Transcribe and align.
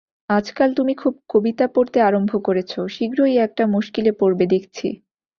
আজকাল 0.31 0.69
তুমি 0.73 0.93
খুব 1.01 1.13
কবিতা 1.29 1.65
পড়তে 1.75 1.97
আরম্ভ 2.01 2.31
করেছ, 2.47 2.71
শীঘ্রই 2.93 3.35
একটা 3.45 3.63
মুশকিলে 3.73 4.11
পড়বে 4.19 4.45
দেখছি! 4.53 4.87